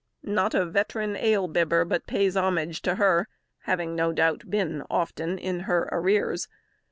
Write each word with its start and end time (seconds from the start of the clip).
Not 0.23 0.55
a 0.55 0.65
veteran 0.65 1.15
ale 1.15 1.47
bibber 1.47 1.85
but 1.85 2.07
pays 2.07 2.35
homage 2.35 2.81
to 2.81 2.95
her, 2.95 3.27
having, 3.65 3.95
no 3.95 4.11
doubt, 4.11 4.49
been 4.49 4.81
often 4.89 5.37
in 5.37 5.59
her 5.59 5.87
arrears. 5.91 6.47